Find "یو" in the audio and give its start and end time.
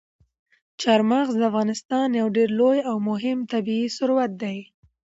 2.21-2.27